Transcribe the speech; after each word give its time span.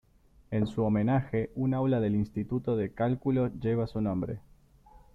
En 0.49 0.65
su 0.65 0.81
homenaje, 0.83 1.51
un 1.53 1.75
aula 1.75 1.99
del 1.99 2.15
Instituto 2.15 2.75
de 2.75 2.91
Cálculo 2.91 3.51
lleva 3.59 3.85
su 3.85 4.01
nombre. 4.01 4.39